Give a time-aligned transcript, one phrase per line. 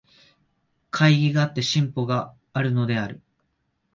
[0.89, 3.21] 懐疑があって進歩があるのである。